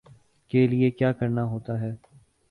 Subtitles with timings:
[0.51, 1.91] کے لیے کیا کرنا ہوتا ہے